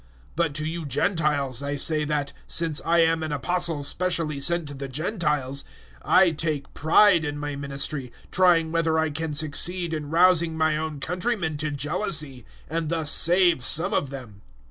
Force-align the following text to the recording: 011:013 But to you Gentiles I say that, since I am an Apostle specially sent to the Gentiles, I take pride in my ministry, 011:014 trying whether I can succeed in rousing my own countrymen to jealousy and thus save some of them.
011:013 0.35 0.35
But 0.35 0.53
to 0.55 0.65
you 0.65 0.85
Gentiles 0.87 1.61
I 1.61 1.75
say 1.75 2.05
that, 2.05 2.33
since 2.47 2.81
I 2.83 3.01
am 3.01 3.21
an 3.21 3.31
Apostle 3.31 3.83
specially 3.83 4.39
sent 4.39 4.67
to 4.69 4.73
the 4.73 4.87
Gentiles, 4.87 5.63
I 6.03 6.31
take 6.31 6.73
pride 6.73 7.23
in 7.23 7.37
my 7.37 7.55
ministry, 7.55 8.11
011:014 8.31 8.31
trying 8.31 8.71
whether 8.71 8.97
I 8.97 9.11
can 9.11 9.35
succeed 9.35 9.93
in 9.93 10.09
rousing 10.09 10.57
my 10.57 10.75
own 10.75 10.99
countrymen 11.01 11.55
to 11.57 11.69
jealousy 11.69 12.45
and 12.67 12.89
thus 12.89 13.11
save 13.11 13.63
some 13.63 13.93
of 13.93 14.09
them. 14.09 14.41